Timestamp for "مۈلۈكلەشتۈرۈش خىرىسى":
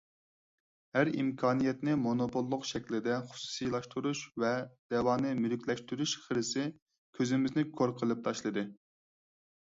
5.41-6.65